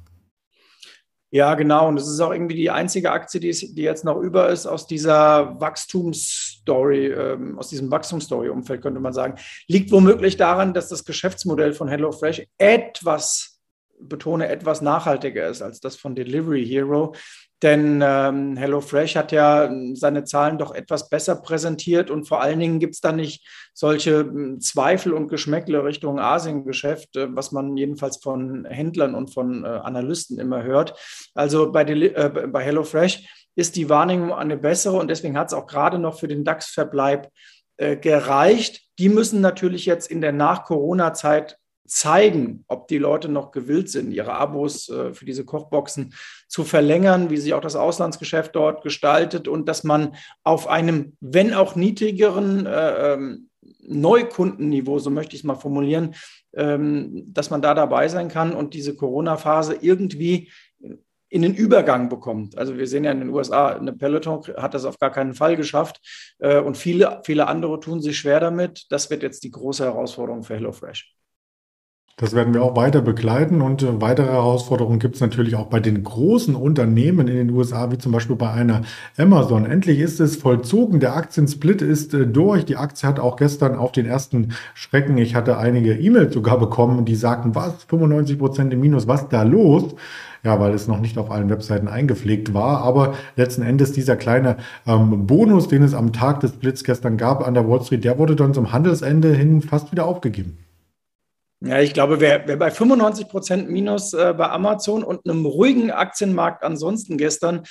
Ja, 1.33 1.55
genau. 1.55 1.87
Und 1.87 1.95
das 1.95 2.09
ist 2.09 2.19
auch 2.19 2.33
irgendwie 2.33 2.55
die 2.55 2.69
einzige 2.69 3.11
Aktie, 3.11 3.39
die, 3.39 3.47
ist, 3.47 3.77
die 3.77 3.83
jetzt 3.83 4.03
noch 4.03 4.19
über 4.19 4.49
ist 4.49 4.65
aus 4.65 4.85
dieser 4.85 5.59
Wachstumsstory, 5.61 7.07
ähm, 7.07 7.57
aus 7.57 7.69
diesem 7.69 7.89
Wachstumsstory-Umfeld, 7.89 8.81
könnte 8.81 8.99
man 8.99 9.13
sagen. 9.13 9.35
Liegt 9.67 9.91
womöglich 9.91 10.35
daran, 10.35 10.73
dass 10.73 10.89
das 10.89 11.05
Geschäftsmodell 11.05 11.71
von 11.71 11.87
HelloFresh 11.87 12.45
etwas, 12.57 13.61
betone, 13.97 14.49
etwas 14.49 14.81
nachhaltiger 14.81 15.47
ist 15.47 15.61
als 15.61 15.79
das 15.79 15.95
von 15.95 16.15
Delivery 16.15 16.65
Hero. 16.65 17.15
Denn 17.61 18.01
ähm, 18.03 18.57
HelloFresh 18.57 19.15
hat 19.15 19.31
ja 19.31 19.65
ähm, 19.65 19.95
seine 19.95 20.23
Zahlen 20.23 20.57
doch 20.57 20.73
etwas 20.73 21.09
besser 21.09 21.35
präsentiert 21.35 22.09
und 22.09 22.27
vor 22.27 22.41
allen 22.41 22.59
Dingen 22.59 22.79
gibt 22.79 22.95
es 22.95 23.01
da 23.01 23.11
nicht 23.11 23.47
solche 23.73 24.21
ähm, 24.21 24.59
Zweifel 24.59 25.13
und 25.13 25.27
Geschmäckle 25.27 25.83
Richtung 25.83 26.19
Asiengeschäft, 26.19 27.15
äh, 27.15 27.35
was 27.35 27.51
man 27.51 27.77
jedenfalls 27.77 28.17
von 28.17 28.65
Händlern 28.65 29.13
und 29.13 29.31
von 29.31 29.63
äh, 29.63 29.67
Analysten 29.67 30.39
immer 30.39 30.63
hört. 30.63 30.97
Also 31.35 31.71
bei, 31.71 31.83
äh, 31.83 32.29
bei 32.29 32.63
HelloFresh 32.63 33.27
ist 33.55 33.75
die 33.75 33.89
Wahrnehmung 33.89 34.33
eine 34.33 34.57
bessere 34.57 34.97
und 34.97 35.09
deswegen 35.09 35.37
hat 35.37 35.49
es 35.49 35.53
auch 35.53 35.67
gerade 35.67 35.99
noch 35.99 36.19
für 36.19 36.27
den 36.27 36.43
DAX-Verbleib 36.43 37.29
äh, 37.77 37.95
gereicht. 37.95 38.81
Die 38.97 39.09
müssen 39.09 39.41
natürlich 39.41 39.85
jetzt 39.85 40.09
in 40.09 40.21
der 40.21 40.31
Nach-Corona-Zeit 40.31 41.57
zeigen, 41.91 42.63
ob 42.67 42.87
die 42.87 42.97
Leute 42.97 43.27
noch 43.27 43.51
gewillt 43.51 43.89
sind, 43.89 44.13
ihre 44.13 44.33
Abos 44.33 44.87
äh, 44.87 45.13
für 45.13 45.25
diese 45.25 45.43
Kochboxen 45.43 46.13
zu 46.47 46.63
verlängern, 46.63 47.29
wie 47.29 47.35
sich 47.35 47.53
auch 47.53 47.61
das 47.61 47.75
Auslandsgeschäft 47.75 48.55
dort 48.55 48.81
gestaltet 48.81 49.49
und 49.49 49.67
dass 49.67 49.83
man 49.83 50.15
auf 50.43 50.67
einem, 50.67 51.17
wenn 51.19 51.53
auch 51.53 51.75
niedrigeren 51.75 52.65
äh, 52.65 53.13
ähm, 53.13 53.49
Neukundenniveau, 53.81 54.99
so 54.99 55.09
möchte 55.09 55.35
ich 55.35 55.41
es 55.41 55.45
mal 55.45 55.55
formulieren, 55.55 56.15
ähm, 56.53 57.25
dass 57.27 57.49
man 57.49 57.61
da 57.61 57.73
dabei 57.73 58.07
sein 58.07 58.29
kann 58.29 58.53
und 58.53 58.73
diese 58.73 58.95
Corona-Phase 58.95 59.77
irgendwie 59.81 60.49
in 61.27 61.41
den 61.41 61.53
Übergang 61.53 62.07
bekommt. 62.07 62.57
Also 62.57 62.77
wir 62.77 62.87
sehen 62.87 63.03
ja 63.03 63.11
in 63.11 63.19
den 63.19 63.29
USA, 63.29 63.75
eine 63.75 63.91
Peloton 63.91 64.43
hat 64.55 64.73
das 64.73 64.85
auf 64.85 64.97
gar 64.97 65.11
keinen 65.11 65.33
Fall 65.33 65.57
geschafft 65.57 65.99
äh, 66.39 66.59
und 66.59 66.77
viele, 66.77 67.21
viele 67.25 67.47
andere 67.47 67.81
tun 67.81 68.01
sich 68.01 68.17
schwer 68.17 68.39
damit. 68.39 68.85
Das 68.89 69.09
wird 69.09 69.23
jetzt 69.23 69.43
die 69.43 69.51
große 69.51 69.83
Herausforderung 69.83 70.43
für 70.43 70.55
HelloFresh. 70.55 71.15
Das 72.21 72.35
werden 72.35 72.53
wir 72.53 72.61
auch 72.61 72.75
weiter 72.75 73.01
begleiten 73.01 73.61
und 73.61 73.81
äh, 73.81 73.99
weitere 73.99 74.27
Herausforderungen 74.27 74.99
gibt 74.99 75.15
es 75.15 75.21
natürlich 75.21 75.55
auch 75.55 75.65
bei 75.65 75.79
den 75.79 76.03
großen 76.03 76.53
Unternehmen 76.53 77.27
in 77.27 77.35
den 77.35 77.49
USA, 77.49 77.91
wie 77.91 77.97
zum 77.97 78.11
Beispiel 78.11 78.35
bei 78.35 78.51
einer 78.51 78.83
Amazon. 79.17 79.65
Endlich 79.65 79.97
ist 79.97 80.19
es 80.19 80.35
vollzogen, 80.35 80.99
der 80.99 81.15
Aktiensplit 81.15 81.81
ist 81.81 82.13
äh, 82.13 82.27
durch. 82.27 82.63
Die 82.65 82.77
Aktie 82.77 83.09
hat 83.09 83.19
auch 83.19 83.37
gestern 83.37 83.75
auf 83.75 83.91
den 83.91 84.05
ersten 84.05 84.49
Schrecken, 84.75 85.17
ich 85.17 85.33
hatte 85.33 85.57
einige 85.57 85.93
E-Mails 85.93 86.35
sogar 86.35 86.59
bekommen, 86.59 87.05
die 87.05 87.15
sagten, 87.15 87.55
was, 87.55 87.85
95 87.85 88.37
Prozent 88.37 88.71
im 88.71 88.81
Minus, 88.81 89.07
was 89.07 89.27
da 89.27 89.41
los? 89.41 89.95
Ja, 90.43 90.59
weil 90.59 90.75
es 90.75 90.87
noch 90.87 90.99
nicht 90.99 91.17
auf 91.17 91.31
allen 91.31 91.49
Webseiten 91.49 91.87
eingepflegt 91.87 92.53
war. 92.53 92.83
Aber 92.83 93.15
letzten 93.35 93.63
Endes 93.63 93.93
dieser 93.93 94.15
kleine 94.15 94.57
ähm, 94.85 95.25
Bonus, 95.25 95.69
den 95.69 95.81
es 95.81 95.95
am 95.95 96.13
Tag 96.13 96.41
des 96.41 96.51
Splits 96.51 96.83
gestern 96.83 97.17
gab 97.17 97.47
an 97.47 97.55
der 97.55 97.67
Wall 97.67 97.81
Street, 97.81 98.03
der 98.03 98.19
wurde 98.19 98.35
dann 98.35 98.53
zum 98.53 98.71
Handelsende 98.71 99.33
hin 99.33 99.63
fast 99.63 99.91
wieder 99.91 100.05
aufgegeben. 100.05 100.59
Ja, 101.63 101.79
ich 101.79 101.93
glaube, 101.93 102.19
wer, 102.19 102.47
wer 102.47 102.57
bei 102.57 102.71
95 102.71 103.27
Prozent 103.27 103.69
Minus 103.69 104.13
äh, 104.13 104.33
bei 104.35 104.49
Amazon 104.49 105.03
und 105.03 105.29
einem 105.29 105.45
ruhigen 105.45 105.91
Aktienmarkt 105.91 106.63
ansonsten 106.63 107.17
gestern 107.17 107.61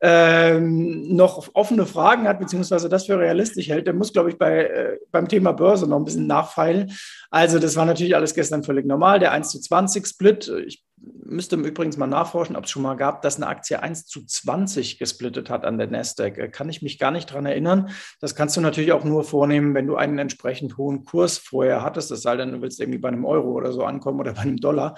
ähm, 0.00 1.16
noch 1.16 1.48
offene 1.54 1.84
Fragen 1.84 2.28
hat, 2.28 2.38
beziehungsweise 2.38 2.88
das 2.88 3.06
für 3.06 3.18
realistisch 3.18 3.68
hält, 3.68 3.88
der 3.88 3.94
muss, 3.94 4.12
glaube 4.12 4.30
ich, 4.30 4.38
bei, 4.38 4.66
äh, 4.66 4.98
beim 5.10 5.26
Thema 5.26 5.52
Börse 5.52 5.88
noch 5.88 5.96
ein 5.96 6.04
bisschen 6.04 6.28
nachfeilen. 6.28 6.92
Also 7.30 7.58
das 7.58 7.74
war 7.74 7.86
natürlich 7.86 8.14
alles 8.14 8.34
gestern 8.34 8.62
völlig 8.62 8.86
normal. 8.86 9.18
Der 9.18 9.32
1 9.32 9.50
zu 9.50 9.60
20 9.60 10.06
Split, 10.06 10.52
ich 10.64 10.84
müsste 11.02 11.56
übrigens 11.56 11.96
mal 11.96 12.06
nachforschen, 12.06 12.56
ob 12.56 12.64
es 12.64 12.70
schon 12.70 12.82
mal 12.82 12.94
gab, 12.94 13.22
dass 13.22 13.36
eine 13.36 13.46
Aktie 13.46 13.80
1 13.80 14.06
zu 14.06 14.24
20 14.24 14.98
gesplittet 14.98 15.48
hat 15.48 15.64
an 15.64 15.78
der 15.78 15.86
Nasdaq. 15.86 16.38
Äh, 16.38 16.48
kann 16.48 16.68
ich 16.68 16.82
mich 16.82 16.98
gar 16.98 17.10
nicht 17.10 17.30
daran 17.30 17.46
erinnern. 17.46 17.90
Das 18.20 18.34
kannst 18.34 18.56
du 18.56 18.60
natürlich 18.60 18.92
auch 18.92 19.04
nur 19.04 19.24
vornehmen, 19.24 19.74
wenn 19.74 19.86
du 19.86 19.96
einen 19.96 20.18
entsprechend 20.18 20.76
hohen 20.76 21.04
Kurs 21.04 21.38
vorher 21.38 21.82
hattest. 21.82 22.10
Das 22.10 22.22
sei 22.22 22.36
denn, 22.36 22.52
du 22.52 22.62
willst 22.62 22.80
irgendwie 22.80 22.98
bei 22.98 23.08
einem 23.08 23.24
Euro 23.24 23.52
oder 23.52 23.72
so 23.72 23.84
ankommen 23.84 24.20
oder 24.20 24.32
bei 24.34 24.42
einem 24.42 24.58
Dollar. 24.58 24.96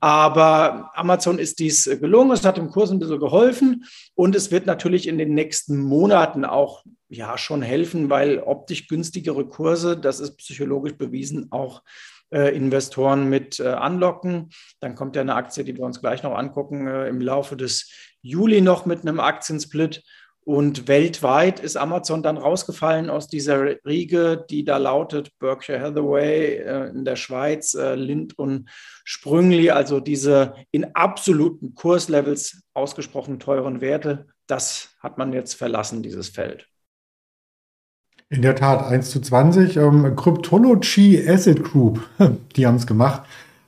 Aber 0.00 0.90
Amazon 0.94 1.38
ist 1.38 1.58
dies 1.58 1.84
gelungen. 1.84 2.32
Es 2.32 2.44
hat 2.44 2.56
dem 2.56 2.70
Kurs 2.70 2.90
ein 2.90 2.98
bisschen 2.98 3.20
geholfen 3.20 3.84
und 4.14 4.34
es 4.34 4.50
wird 4.50 4.66
natürlich 4.66 5.06
in 5.06 5.18
den 5.18 5.34
nächsten 5.34 5.78
Monaten 5.78 6.44
auch 6.44 6.84
ja 7.08 7.38
schon 7.38 7.62
helfen, 7.62 8.10
weil 8.10 8.40
optisch 8.40 8.88
günstigere 8.88 9.46
Kurse, 9.46 9.96
das 9.96 10.18
ist 10.18 10.36
psychologisch 10.38 10.96
bewiesen, 10.96 11.52
auch 11.52 11.80
äh, 11.80 12.15
Investoren 12.36 13.28
mit 13.28 13.60
äh, 13.60 13.68
anlocken. 13.68 14.50
Dann 14.80 14.94
kommt 14.94 15.16
ja 15.16 15.22
eine 15.22 15.34
Aktie, 15.34 15.64
die 15.64 15.76
wir 15.76 15.84
uns 15.84 16.00
gleich 16.00 16.22
noch 16.22 16.36
angucken, 16.36 16.86
äh, 16.86 17.08
im 17.08 17.20
Laufe 17.20 17.56
des 17.56 17.90
Juli 18.22 18.60
noch 18.60 18.86
mit 18.86 19.02
einem 19.02 19.20
Aktiensplit. 19.20 20.02
Und 20.46 20.86
weltweit 20.86 21.58
ist 21.58 21.76
Amazon 21.76 22.22
dann 22.22 22.36
rausgefallen 22.36 23.10
aus 23.10 23.26
dieser 23.26 23.84
Riege, 23.84 24.46
die 24.48 24.64
da 24.64 24.76
lautet 24.76 25.36
Berkshire 25.40 25.80
Hathaway 25.80 26.58
äh, 26.58 26.88
in 26.90 27.04
der 27.04 27.16
Schweiz, 27.16 27.74
äh, 27.74 27.96
Lind 27.96 28.38
und 28.38 28.70
Sprüngli, 29.04 29.70
also 29.70 29.98
diese 29.98 30.54
in 30.70 30.94
absoluten 30.94 31.74
Kurslevels 31.74 32.62
ausgesprochen 32.74 33.40
teuren 33.40 33.80
Werte. 33.80 34.28
Das 34.46 34.90
hat 35.00 35.18
man 35.18 35.32
jetzt 35.32 35.54
verlassen, 35.54 36.04
dieses 36.04 36.28
Feld. 36.28 36.68
In 38.28 38.42
der 38.42 38.56
Tat, 38.56 38.84
1 38.84 39.10
zu 39.10 39.20
20. 39.20 39.76
Ähm, 39.76 40.16
Cryptology 40.16 41.24
Asset 41.28 41.62
Group, 41.62 42.00
die 42.56 42.66
haben 42.66 42.74
es 42.74 42.86
gemacht. 42.86 43.22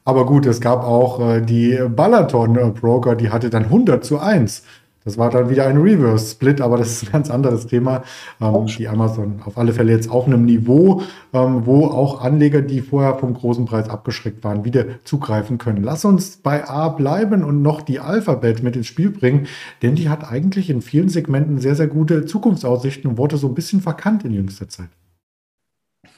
Aber 0.05 0.27
gut, 0.27 0.47
es 0.47 0.61
gab 0.61 0.83
auch 0.83 1.21
äh, 1.21 1.41
die 1.41 1.79
Balaton 1.89 2.75
Broker, 2.75 3.15
die 3.15 3.31
hatte 3.31 3.51
dann 3.51 3.65
100 3.65 4.05
zu 4.05 4.19
1. 4.19 4.65
Das 5.09 5.17
war 5.17 5.31
dann 5.31 5.49
wieder 5.49 5.67
ein 5.67 5.79
Reverse-Split, 5.79 6.61
aber 6.61 6.77
das 6.77 6.93
ist 6.93 7.05
ein 7.05 7.13
ganz 7.13 7.31
anderes 7.31 7.67
Thema. 7.67 8.03
Ähm, 8.43 8.67
die 8.67 8.89
Amazon 8.89 9.41
auf 9.43 9.57
alle 9.57 9.73
Fälle 9.73 9.91
jetzt 9.91 10.11
auch 10.11 10.27
einem 10.27 10.45
Niveau, 10.45 11.01
ähm, 11.33 11.65
wo 11.65 11.87
auch 11.87 12.21
Anleger, 12.21 12.61
die 12.61 12.83
vorher 12.83 13.15
vom 13.15 13.33
großen 13.33 13.65
Preis 13.65 13.89
abgeschreckt 13.89 14.45
waren, 14.45 14.67
wieder 14.67 14.85
zugreifen 15.05 15.57
können. 15.57 15.83
Lass 15.83 16.05
uns 16.05 16.37
bei 16.37 16.69
A 16.69 16.91
bleiben 16.91 17.43
und 17.43 17.63
noch 17.63 17.81
die 17.81 18.01
Alphabet 18.01 18.63
mit 18.63 18.77
ins 18.77 18.87
Spiel 18.87 19.09
bringen, 19.09 19.47
denn 19.81 19.95
die 19.95 20.11
hat 20.11 20.31
eigentlich 20.31 20.69
in 20.69 20.83
vielen 20.83 21.09
Segmenten 21.09 21.57
sehr, 21.59 21.75
sehr 21.75 21.87
gute 21.87 22.27
Zukunftsaussichten 22.27 23.11
und 23.11 23.17
wurde 23.17 23.39
so 23.39 23.49
ein 23.49 23.55
bisschen 23.55 23.81
verkannt 23.81 24.27
in 24.27 24.35
jüngster 24.35 24.69
Zeit. 24.69 24.91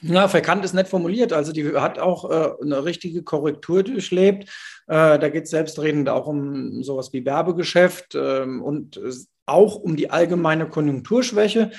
Ja, 0.02 0.28
verkannt 0.28 0.64
ist 0.64 0.72
nett 0.72 0.88
formuliert. 0.88 1.32
Also 1.32 1.52
die 1.52 1.76
hat 1.76 1.98
auch 1.98 2.30
äh, 2.30 2.52
eine 2.62 2.84
richtige 2.84 3.22
Korrektur 3.22 3.82
durchlebt. 3.82 4.44
Äh, 4.86 5.18
da 5.18 5.28
geht 5.28 5.44
es 5.44 5.50
selbstredend 5.50 6.08
auch 6.08 6.26
um 6.26 6.82
sowas 6.82 7.12
wie 7.12 7.24
Werbegeschäft 7.24 8.14
ähm, 8.14 8.62
und 8.62 9.00
auch 9.50 9.76
um 9.76 9.96
die 9.96 10.10
allgemeine 10.10 10.68
Konjunkturschwäche, 10.68 11.70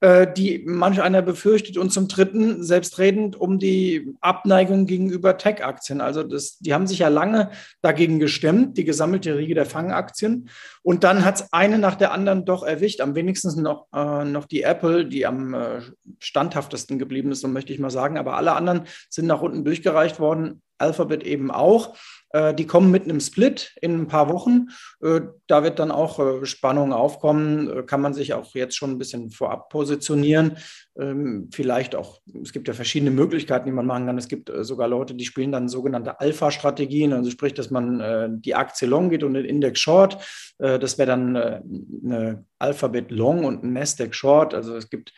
äh, 0.00 0.26
die 0.32 0.64
manch 0.66 1.00
einer 1.00 1.22
befürchtet. 1.22 1.78
Und 1.78 1.92
zum 1.92 2.08
Dritten 2.08 2.62
selbstredend 2.62 3.36
um 3.36 3.58
die 3.58 4.14
Abneigung 4.20 4.86
gegenüber 4.86 5.36
Tech-Aktien. 5.36 6.00
Also 6.00 6.22
das, 6.22 6.58
die 6.58 6.74
haben 6.74 6.86
sich 6.86 7.00
ja 7.00 7.08
lange 7.08 7.50
dagegen 7.82 8.18
gestemmt, 8.18 8.78
die 8.78 8.84
gesammelte 8.84 9.36
Riege 9.36 9.54
der 9.54 9.66
Fangaktien. 9.66 10.48
Und 10.82 11.04
dann 11.04 11.24
hat 11.24 11.36
es 11.36 11.52
eine 11.52 11.78
nach 11.78 11.96
der 11.96 12.12
anderen 12.12 12.44
doch 12.44 12.62
erwischt. 12.62 13.00
Am 13.00 13.14
wenigsten 13.14 13.62
noch, 13.62 13.86
äh, 13.94 14.24
noch 14.24 14.46
die 14.46 14.62
Apple, 14.62 15.06
die 15.06 15.26
am 15.26 15.54
äh, 15.54 15.80
standhaftesten 16.18 16.98
geblieben 16.98 17.30
ist, 17.32 17.40
so 17.40 17.48
möchte 17.48 17.72
ich 17.72 17.78
mal 17.78 17.90
sagen. 17.90 18.16
Aber 18.16 18.36
alle 18.36 18.52
anderen 18.52 18.82
sind 19.08 19.26
nach 19.26 19.42
unten 19.42 19.64
durchgereicht 19.64 20.18
worden. 20.18 20.62
Alphabet 20.80 21.24
eben 21.24 21.50
auch. 21.50 21.94
Äh, 22.32 22.54
die 22.54 22.66
kommen 22.66 22.90
mit 22.90 23.04
einem 23.04 23.20
Split 23.20 23.74
in 23.80 24.02
ein 24.02 24.06
paar 24.06 24.28
Wochen. 24.28 24.68
Äh, 25.02 25.22
da 25.46 25.62
wird 25.62 25.78
dann 25.78 25.90
auch 25.90 26.18
äh, 26.18 26.46
Spannung 26.46 26.92
aufkommen. 26.92 27.86
Kann 27.86 28.00
man 28.00 28.14
sich 28.14 28.34
auch 28.34 28.54
jetzt 28.54 28.76
schon 28.76 28.92
ein 28.92 28.98
bisschen 28.98 29.30
vorab 29.30 29.68
positionieren. 29.68 30.56
Ähm, 30.98 31.48
vielleicht 31.52 31.94
auch, 31.96 32.20
es 32.42 32.52
gibt 32.52 32.68
ja 32.68 32.74
verschiedene 32.74 33.10
Möglichkeiten, 33.10 33.66
die 33.66 33.72
man 33.72 33.86
machen 33.86 34.06
kann. 34.06 34.18
Es 34.18 34.28
gibt 34.28 34.50
sogar 34.60 34.88
Leute, 34.88 35.14
die 35.14 35.24
spielen 35.24 35.52
dann 35.52 35.68
sogenannte 35.68 36.20
Alpha-Strategien, 36.20 37.12
also 37.12 37.30
sprich, 37.30 37.54
dass 37.54 37.70
man 37.70 38.40
die 38.42 38.54
Aktie 38.54 38.88
long 38.88 39.10
geht 39.10 39.22
und 39.22 39.34
den 39.34 39.44
Index 39.44 39.80
short. 39.80 40.18
Das 40.58 40.98
wäre 40.98 41.06
dann 41.06 41.36
eine 41.36 42.44
Alphabet 42.58 43.10
long 43.10 43.44
und 43.44 43.62
ein 43.62 43.72
Nasdaq 43.72 44.14
short. 44.14 44.54
Also 44.54 44.76
es 44.76 44.90
gibt 44.90 45.12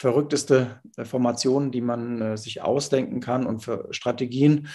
verrückteste 0.00 0.80
Formationen, 1.04 1.70
die 1.70 1.82
man 1.82 2.38
sich 2.38 2.62
ausdenken 2.62 3.20
kann 3.20 3.44
und 3.44 3.60
für 3.60 3.86
Strategien. 3.90 4.68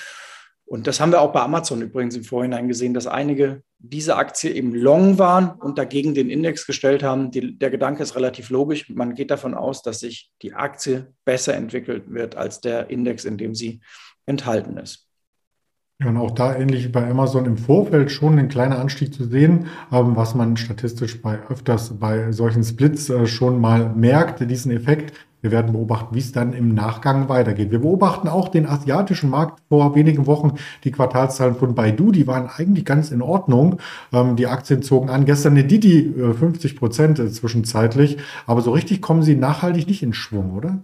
Und 0.66 0.86
das 0.86 1.00
haben 1.00 1.12
wir 1.12 1.22
auch 1.22 1.32
bei 1.32 1.42
Amazon 1.42 1.82
übrigens 1.82 2.16
im 2.16 2.24
Vorhinein 2.24 2.68
gesehen, 2.68 2.94
dass 2.94 3.08
einige 3.08 3.64
diese 3.80 4.18
Aktie 4.18 4.52
eben 4.52 4.76
long 4.76 5.18
waren 5.18 5.50
und 5.60 5.80
dagegen 5.80 6.14
den 6.14 6.30
Index 6.30 6.68
gestellt 6.68 7.02
haben. 7.02 7.32
Die, 7.32 7.58
der 7.58 7.72
Gedanke 7.72 8.04
ist 8.04 8.16
relativ 8.16 8.52
logisch. 8.52 8.88
Man 8.90 9.16
geht 9.16 9.32
davon 9.32 9.56
aus, 9.56 9.82
dass 9.82 10.00
sich 10.00 10.32
die 10.44 10.54
Aktie 10.54 11.12
besser 11.24 11.56
entwickelt 11.56 12.04
wird 12.08 12.36
als 12.36 12.62
der 12.62 12.92
Index, 12.92 13.26
in 13.26 13.38
dem 13.38 13.56
sie 13.56 13.82
enthalten 14.28 14.78
ist. 14.78 15.05
Ja, 16.02 16.10
und 16.10 16.18
auch 16.18 16.32
da 16.32 16.54
ähnlich 16.54 16.84
wie 16.84 16.90
bei 16.90 17.10
Amazon 17.10 17.46
im 17.46 17.58
Vorfeld 17.58 18.12
schon 18.12 18.38
ein 18.38 18.50
kleiner 18.50 18.80
Anstieg 18.80 19.14
zu 19.14 19.24
sehen, 19.24 19.68
ähm, 19.94 20.18
was 20.18 20.36
man 20.36 20.58
statistisch 20.58 21.22
bei 21.22 21.40
öfters 21.48 21.98
bei 21.98 22.34
solchen 22.34 22.66
Splits 22.66 23.10
äh, 23.10 23.26
schon 23.28 23.62
mal 23.62 23.94
merkt, 23.96 24.42
diesen 24.52 24.74
Effekt. 24.74 25.14
Wir 25.42 25.52
werden 25.52 25.72
beobachten, 25.72 26.14
wie 26.14 26.20
es 26.20 26.34
dann 26.34 26.52
im 26.52 26.74
Nachgang 26.74 27.30
weitergeht. 27.30 27.72
Wir 27.72 27.80
beobachten 27.80 28.28
auch 28.28 28.50
den 28.50 28.66
asiatischen 28.66 29.30
Markt 29.30 29.62
vor 29.70 29.96
wenigen 29.96 30.28
Wochen. 30.28 30.56
Die 30.84 30.92
Quartalszahlen 30.92 31.56
von 31.56 31.76
Baidu, 31.76 32.12
die 32.12 32.28
waren 32.28 32.50
eigentlich 32.50 32.84
ganz 32.84 33.12
in 33.12 33.22
Ordnung. 33.22 33.80
Ähm, 34.12 34.36
die 34.36 34.48
Aktien 34.48 34.82
zogen 34.82 35.10
an. 35.10 35.24
Gestern 35.24 35.54
eine 35.54 35.64
Didi 35.64 36.14
50 36.14 36.74
äh, 36.74 36.76
Prozent 36.76 37.20
äh, 37.20 37.32
zwischenzeitlich. 37.32 38.18
Aber 38.48 38.62
so 38.62 38.72
richtig 38.72 39.02
kommen 39.02 39.24
sie 39.24 39.36
nachhaltig 39.36 39.88
nicht 39.88 40.04
in 40.04 40.14
Schwung, 40.14 40.52
oder? 40.52 40.80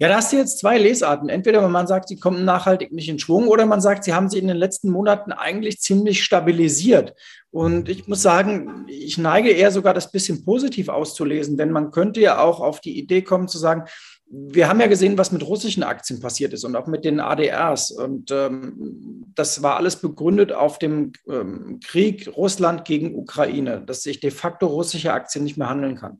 Ja, 0.00 0.06
da 0.06 0.16
hast 0.16 0.32
du 0.32 0.36
jetzt 0.36 0.60
zwei 0.60 0.78
Lesarten. 0.78 1.28
Entweder 1.28 1.66
man 1.68 1.88
sagt, 1.88 2.08
sie 2.08 2.20
kommen 2.20 2.44
nachhaltig 2.44 2.92
nicht 2.92 3.08
in 3.08 3.18
Schwung 3.18 3.48
oder 3.48 3.66
man 3.66 3.80
sagt, 3.80 4.04
sie 4.04 4.14
haben 4.14 4.30
sich 4.30 4.40
in 4.40 4.46
den 4.46 4.56
letzten 4.56 4.90
Monaten 4.90 5.32
eigentlich 5.32 5.80
ziemlich 5.80 6.22
stabilisiert. 6.22 7.14
Und 7.50 7.88
ich 7.88 8.06
muss 8.06 8.22
sagen, 8.22 8.86
ich 8.86 9.18
neige 9.18 9.50
eher 9.50 9.72
sogar 9.72 9.94
das 9.94 10.12
bisschen 10.12 10.44
positiv 10.44 10.88
auszulesen, 10.88 11.56
denn 11.56 11.72
man 11.72 11.90
könnte 11.90 12.20
ja 12.20 12.40
auch 12.40 12.60
auf 12.60 12.80
die 12.80 12.96
Idee 12.96 13.22
kommen 13.22 13.48
zu 13.48 13.58
sagen, 13.58 13.84
wir 14.30 14.68
haben 14.68 14.80
ja 14.80 14.86
gesehen, 14.86 15.18
was 15.18 15.32
mit 15.32 15.42
russischen 15.42 15.82
Aktien 15.82 16.20
passiert 16.20 16.52
ist 16.52 16.62
und 16.64 16.76
auch 16.76 16.86
mit 16.86 17.04
den 17.04 17.18
ADRs. 17.18 17.90
Und 17.90 18.30
ähm, 18.30 19.24
das 19.34 19.62
war 19.64 19.78
alles 19.78 19.96
begründet 19.96 20.52
auf 20.52 20.78
dem 20.78 21.12
ähm, 21.28 21.80
Krieg 21.84 22.30
Russland 22.36 22.84
gegen 22.84 23.16
Ukraine, 23.16 23.82
dass 23.84 24.02
sich 24.02 24.20
de 24.20 24.30
facto 24.30 24.66
russische 24.66 25.12
Aktien 25.12 25.42
nicht 25.42 25.56
mehr 25.56 25.70
handeln 25.70 25.96
kann. 25.96 26.18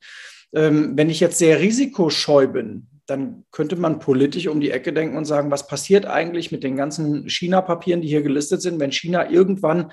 Ähm, 0.53 0.97
wenn 0.97 1.11
ich 1.11 1.21
jetzt 1.21 1.39
sehr 1.39 1.61
risikoscheu 1.61 2.49
bin, 2.49 2.89
dann 3.09 3.45
könnte 3.51 3.77
man 3.77 3.99
politisch 3.99 4.47
um 4.47 4.61
die 4.61 4.71
Ecke 4.71 4.93
denken 4.93 5.17
und 5.17 5.25
sagen, 5.25 5.51
was 5.51 5.67
passiert 5.67 6.07
eigentlich 6.07 6.53
mit 6.53 6.63
den 6.63 6.77
ganzen 6.77 7.29
China-Papieren, 7.29 8.03
die 8.03 8.09
hier 8.09 8.23
gelistet 8.23 8.63
sind, 8.63 8.79
wenn 8.81 8.93
China 8.93 9.31
irgendwann 9.31 9.91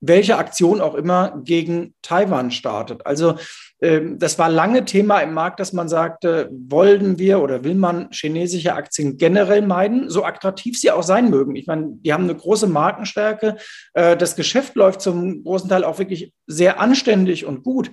welche 0.00 0.36
Aktion 0.36 0.80
auch 0.82 0.94
immer 0.94 1.40
gegen 1.42 1.94
Taiwan 2.02 2.50
startet. 2.50 3.06
Also 3.06 3.36
das 3.78 4.38
war 4.38 4.48
lange 4.48 4.86
Thema 4.86 5.20
im 5.20 5.34
Markt, 5.34 5.60
dass 5.60 5.74
man 5.74 5.88
sagte, 5.88 6.48
wollen 6.50 7.18
wir 7.18 7.42
oder 7.42 7.62
will 7.62 7.74
man 7.74 8.08
chinesische 8.10 8.72
Aktien 8.72 9.18
generell 9.18 9.60
meiden, 9.60 10.08
so 10.08 10.24
attraktiv 10.24 10.78
sie 10.78 10.90
auch 10.90 11.02
sein 11.02 11.28
mögen. 11.28 11.56
Ich 11.56 11.66
meine, 11.66 11.90
die 12.00 12.12
haben 12.14 12.24
eine 12.24 12.34
große 12.34 12.68
Markenstärke. 12.68 13.56
Äh, 13.92 14.16
das 14.16 14.34
Geschäft 14.34 14.76
läuft 14.76 15.02
zum 15.02 15.44
großen 15.44 15.68
Teil 15.68 15.84
auch 15.84 15.98
wirklich 15.98 16.32
sehr 16.46 16.80
anständig 16.80 17.44
und 17.44 17.64
gut. 17.64 17.90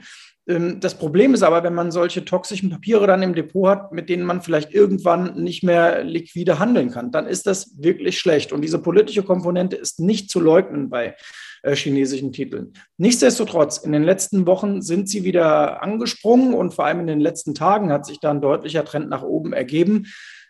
Ähm, 0.48 0.80
das 0.80 0.98
Problem 0.98 1.34
ist 1.34 1.44
aber, 1.44 1.64
wenn 1.64 1.74
man 1.74 1.92
solche 1.92 2.26
toxischen 2.26 2.70
Papiere 2.70 3.08
dann 3.08 3.22
im 3.22 3.36
Depot 3.36 3.68
hat, 3.68 3.92
mit 3.92 4.10
denen 4.10 4.24
man 4.24 4.42
vielleicht 4.42 4.74
irgendwann 4.74 5.42
nicht 5.42 5.64
mehr 5.64 6.04
liquide 6.04 6.60
handeln 6.60 6.92
kann, 6.92 7.12
dann 7.12 7.28
ist 7.28 7.46
das 7.48 7.76
wirklich 7.78 8.20
schlecht. 8.20 8.52
Und 8.52 8.62
diese 8.62 8.80
politische 8.80 9.24
Komponente 9.24 9.76
ist 9.76 10.00
nicht 10.00 10.30
zu 10.30 10.40
leugnen 10.40 10.90
bei 10.90 11.16
äh, 11.64 11.76
chinesischen 11.76 12.34
Titeln. 12.34 12.74
Nichtsdestotrotz, 12.98 13.78
in 13.78 13.94
den 13.94 14.04
letzten 14.04 14.46
Wochen 14.46 14.82
sind 14.82 15.08
sie 15.08 15.24
wieder 15.24 15.82
angesprungen 15.84 16.54
und 16.54 16.74
vor 16.74 16.86
allem 16.86 17.02
in 17.02 17.08
den 17.08 17.20
letzten 17.20 17.54
Tagen 17.54 17.92
hat 17.92 18.06
sich 18.06 18.20
da 18.20 18.32
ein 18.32 18.42
deutlicher 18.42 18.86
Trend 18.86 19.10
nach 19.10 19.24
oben 19.24 19.54
ergeben. 19.54 20.08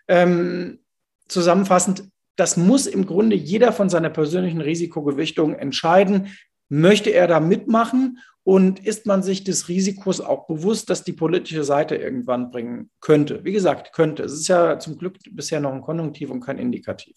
Ähm, 0.07 0.79
zusammenfassend, 1.27 2.05
das 2.35 2.57
muss 2.57 2.87
im 2.87 3.05
Grunde 3.05 3.35
jeder 3.35 3.71
von 3.71 3.89
seiner 3.89 4.09
persönlichen 4.09 4.61
Risikogewichtung 4.61 5.55
entscheiden. 5.55 6.29
Möchte 6.69 7.09
er 7.09 7.27
da 7.27 7.39
mitmachen 7.39 8.19
und 8.43 8.85
ist 8.85 9.05
man 9.05 9.23
sich 9.23 9.43
des 9.43 9.69
Risikos 9.69 10.19
auch 10.19 10.47
bewusst, 10.47 10.89
dass 10.89 11.03
die 11.03 11.13
politische 11.13 11.63
Seite 11.63 11.95
irgendwann 11.95 12.51
bringen 12.51 12.89
könnte? 12.99 13.43
Wie 13.43 13.53
gesagt, 13.53 13.93
könnte. 13.93 14.23
Es 14.23 14.33
ist 14.33 14.47
ja 14.47 14.79
zum 14.79 14.97
Glück 14.97 15.17
bisher 15.31 15.59
noch 15.59 15.71
ein 15.71 15.81
Konjunktiv 15.81 16.29
und 16.29 16.41
kein 16.41 16.57
Indikativ. 16.57 17.15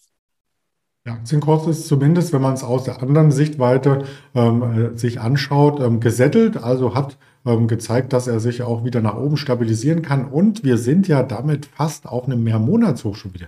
Der 1.07 1.13
Aktienkurs 1.13 1.65
ist 1.67 1.87
zumindest, 1.87 2.33
wenn 2.33 2.41
man 2.41 2.55
es 2.55 2.65
aus 2.65 2.83
der 2.83 3.01
anderen 3.01 3.31
Sichtweite 3.31 4.03
ähm, 4.35 4.61
äh, 4.93 4.97
sich 4.97 5.21
anschaut, 5.21 5.79
ähm, 5.79 6.01
gesettelt, 6.01 6.57
also 6.57 6.95
hat 6.95 7.17
ähm, 7.45 7.69
gezeigt, 7.69 8.11
dass 8.11 8.27
er 8.27 8.41
sich 8.41 8.61
auch 8.61 8.83
wieder 8.83 8.99
nach 8.99 9.15
oben 9.15 9.37
stabilisieren 9.37 10.01
kann. 10.01 10.25
Und 10.25 10.65
wir 10.65 10.77
sind 10.77 11.07
ja 11.07 11.23
damit 11.23 11.65
fast 11.67 12.09
auf 12.09 12.25
einem 12.25 12.43
Mehrmonatshoch 12.43 13.15
schon 13.15 13.33
wieder. 13.33 13.47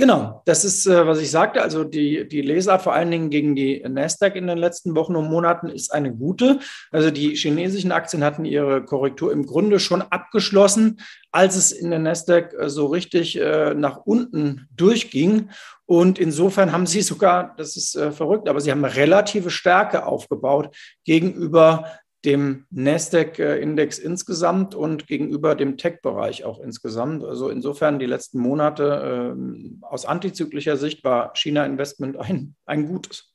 Genau, 0.00 0.42
das 0.44 0.64
ist, 0.64 0.86
äh, 0.86 1.08
was 1.08 1.18
ich 1.18 1.28
sagte. 1.28 1.60
Also 1.60 1.82
die, 1.82 2.28
die 2.28 2.40
Leser 2.40 2.78
vor 2.78 2.94
allen 2.94 3.10
Dingen 3.10 3.30
gegen 3.30 3.56
die 3.56 3.84
Nasdaq 3.86 4.36
in 4.36 4.46
den 4.46 4.56
letzten 4.56 4.94
Wochen 4.94 5.16
und 5.16 5.28
Monaten 5.28 5.68
ist 5.68 5.92
eine 5.92 6.14
gute. 6.14 6.60
Also 6.92 7.10
die 7.10 7.34
chinesischen 7.34 7.90
Aktien 7.90 8.22
hatten 8.22 8.44
ihre 8.44 8.84
Korrektur 8.84 9.32
im 9.32 9.44
Grunde 9.44 9.80
schon 9.80 10.02
abgeschlossen, 10.02 11.00
als 11.32 11.56
es 11.56 11.72
in 11.72 11.90
der 11.90 11.98
Nasdaq 11.98 12.54
äh, 12.54 12.68
so 12.68 12.86
richtig 12.86 13.40
äh, 13.40 13.74
nach 13.74 13.96
unten 14.04 14.68
durchging. 14.70 15.50
Und 15.84 16.20
insofern 16.20 16.70
haben 16.70 16.86
sie 16.86 17.02
sogar, 17.02 17.56
das 17.56 17.76
ist 17.76 17.98
verrückt, 18.12 18.48
aber 18.48 18.60
sie 18.60 18.70
haben 18.70 18.84
relative 18.84 19.50
Stärke 19.50 20.04
aufgebaut 20.04 20.76
gegenüber 21.04 21.86
dem 22.28 22.66
Nasdaq-Index 22.70 23.98
insgesamt 23.98 24.74
und 24.74 25.06
gegenüber 25.06 25.54
dem 25.54 25.78
Tech-Bereich 25.78 26.44
auch 26.44 26.60
insgesamt. 26.60 27.24
Also 27.24 27.48
insofern 27.48 27.98
die 27.98 28.04
letzten 28.04 28.38
Monate 28.38 29.34
äh, 29.34 29.86
aus 29.86 30.04
antizyklischer 30.04 30.76
Sicht 30.76 31.04
war 31.04 31.32
China-Investment 31.34 32.18
ein, 32.18 32.54
ein 32.66 32.86
gutes. 32.86 33.27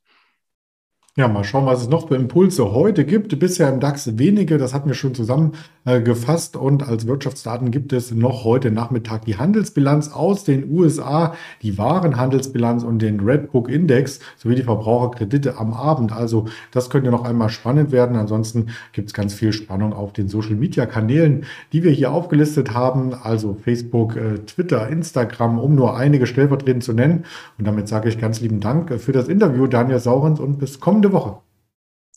Ja, 1.15 1.27
mal 1.27 1.43
schauen, 1.43 1.67
was 1.67 1.83
es 1.83 1.89
noch 1.89 2.07
für 2.07 2.15
Impulse 2.15 2.71
heute 2.71 3.05
gibt. 3.05 3.37
Bisher 3.37 3.71
im 3.71 3.79
DAX 3.79 4.17
wenige, 4.17 4.57
das 4.57 4.73
hatten 4.73 4.89
wir 4.89 4.95
schon 4.95 5.13
zusammengefasst. 5.13 6.55
Und 6.57 6.89
als 6.89 7.05
Wirtschaftsdaten 7.05 7.69
gibt 7.69 7.93
es 7.93 8.11
noch 8.11 8.43
heute 8.45 8.71
Nachmittag 8.71 9.25
die 9.25 9.37
Handelsbilanz 9.37 10.11
aus 10.11 10.43
den 10.43 10.71
USA, 10.71 11.35
die 11.61 11.77
Warenhandelsbilanz 11.77 12.81
und 12.81 12.97
den 12.97 13.19
Redbook 13.19 13.69
Index 13.69 14.21
sowie 14.37 14.55
die 14.55 14.63
Verbraucherkredite 14.63 15.59
am 15.59 15.73
Abend. 15.73 16.11
Also 16.11 16.45
das 16.71 16.89
könnte 16.89 17.11
noch 17.11 17.25
einmal 17.25 17.49
spannend 17.49 17.91
werden. 17.91 18.15
Ansonsten 18.15 18.69
gibt 18.91 19.09
es 19.09 19.13
ganz 19.13 19.35
viel 19.35 19.53
Spannung 19.53 19.93
auf 19.93 20.13
den 20.13 20.29
Social 20.29 20.55
Media 20.55 20.87
Kanälen, 20.87 21.45
die 21.73 21.83
wir 21.83 21.91
hier 21.91 22.11
aufgelistet 22.11 22.73
haben. 22.73 23.13
Also 23.13 23.53
Facebook, 23.53 24.15
äh, 24.15 24.39
Twitter, 24.47 24.89
Instagram, 24.89 25.59
um 25.59 25.75
nur 25.75 25.95
einige 25.95 26.25
stellvertretend 26.25 26.83
zu 26.83 26.93
nennen. 26.93 27.25
Und 27.59 27.67
damit 27.67 27.87
sage 27.87 28.09
ich 28.09 28.19
ganz 28.19 28.41
lieben 28.41 28.61
Dank 28.61 28.99
für 28.99 29.11
das 29.11 29.27
Interview, 29.27 29.67
Daniel 29.67 29.99
Saurens, 29.99 30.39
und 30.39 30.57
bis 30.57 30.79
kommende 30.79 31.02
kommende 31.03 31.13
Woche. 31.13 31.41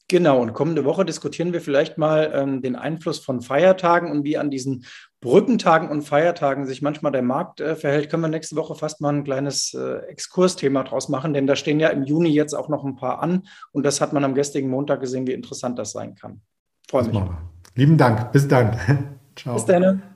Genau, 0.09 0.40
und 0.40 0.52
kommende 0.52 0.85
Woche 0.85 1.05
diskutieren 1.05 1.52
wir 1.52 1.61
vielleicht 1.61 1.99
mal 1.99 2.31
ähm, 2.33 2.62
den 2.62 2.76
Einfluss 2.76 3.19
von 3.19 3.40
Feiertagen 3.40 4.12
und 4.12 4.23
wie 4.23 4.38
an 4.38 4.50
diesen 4.50 4.85
Brückentagen 5.21 5.88
und 5.88 6.02
Feiertagen 6.02 6.64
sich 6.64 6.81
manchmal 6.81 7.11
der 7.11 7.23
Markt 7.23 7.61
äh, 7.61 7.75
verhält. 7.75 8.09
Können 8.09 8.23
wir 8.23 8.28
nächste 8.28 8.55
Woche 8.55 8.76
fast 8.76 9.00
mal 9.00 9.12
ein 9.12 9.25
kleines 9.25 9.75
äh, 9.75 9.97
Exkursthema 10.07 10.85
draus 10.85 11.09
machen, 11.09 11.35
denn 11.35 11.49
da 11.49 11.57
stehen 11.57 11.81
ja 11.81 11.88
im 11.88 12.05
Juni 12.05 12.28
jetzt 12.28 12.55
auch 12.55 12.69
noch 12.69 12.85
ein 12.85 12.95
paar 12.95 13.21
an 13.21 13.49
und 13.73 13.85
das 13.85 14.00
hat 14.00 14.12
man 14.12 14.23
am 14.23 14.37
gestrigen 14.37 14.71
Montag 14.71 15.00
gesehen, 15.00 15.26
wie 15.26 15.33
interessant 15.33 15.76
das 15.76 15.90
sein 15.90 16.14
kann. 16.14 16.40
Freue 16.88 17.09
mich. 17.09 17.21
Lieben 17.75 17.99
Dank. 17.99 18.31
Bis 18.31 18.47
dann. 18.47 18.78
Ciao. 19.35 19.55
Bis 19.55 19.64
dann. 19.64 20.15